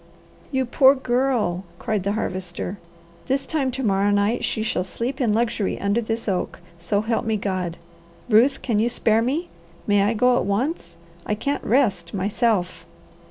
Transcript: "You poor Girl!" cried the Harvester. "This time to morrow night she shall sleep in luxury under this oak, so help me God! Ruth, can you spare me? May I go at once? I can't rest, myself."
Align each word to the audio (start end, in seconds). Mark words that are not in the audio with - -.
"You 0.51 0.65
poor 0.65 0.95
Girl!" 0.95 1.63
cried 1.77 2.01
the 2.01 2.13
Harvester. 2.13 2.79
"This 3.27 3.45
time 3.45 3.69
to 3.69 3.83
morrow 3.85 4.09
night 4.09 4.43
she 4.43 4.63
shall 4.63 4.83
sleep 4.83 5.21
in 5.21 5.31
luxury 5.31 5.79
under 5.79 6.01
this 6.01 6.27
oak, 6.27 6.59
so 6.79 7.01
help 7.01 7.23
me 7.23 7.37
God! 7.37 7.77
Ruth, 8.27 8.63
can 8.63 8.79
you 8.79 8.89
spare 8.89 9.21
me? 9.21 9.49
May 9.85 10.01
I 10.01 10.15
go 10.15 10.37
at 10.37 10.45
once? 10.45 10.97
I 11.27 11.35
can't 11.35 11.63
rest, 11.63 12.15
myself." 12.15 12.83